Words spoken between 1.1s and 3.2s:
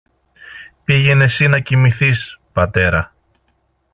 συ να κοιμηθείς, πατέρα